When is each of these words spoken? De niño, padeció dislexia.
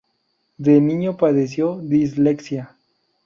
De 0.57 0.81
niño, 0.81 1.15
padeció 1.15 1.77
dislexia. 1.77 2.75